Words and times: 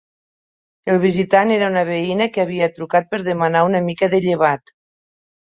El 0.93 0.95
visitant 1.03 1.53
era 1.55 1.67
una 1.73 1.83
veïna 1.89 2.27
que 2.31 2.41
havia 2.45 2.71
trucat 2.79 3.07
per 3.13 3.21
demanar 3.29 3.63
una 3.69 3.83
mica 3.91 4.11
de 4.17 4.25
llevat. 4.27 4.75